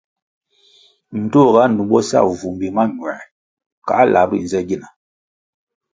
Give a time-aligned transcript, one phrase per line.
[1.19, 3.19] Ndtoh ga numbo sa vumbi mañuer
[3.87, 4.87] kăh lap ri nze gina.